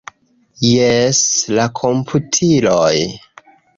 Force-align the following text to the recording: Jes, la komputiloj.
Jes, 0.67 1.19
la 1.57 1.65
komputiloj. 1.81 2.95